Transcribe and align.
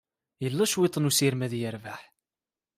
Yella 0.43 0.65
cwiṭ 0.71 0.95
n 0.97 1.07
ussirem 1.09 1.41
ad 1.45 1.53
yerbeḥ. 1.57 2.01